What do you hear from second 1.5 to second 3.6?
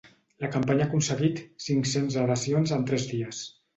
cinc-cents adhesions en tres dies.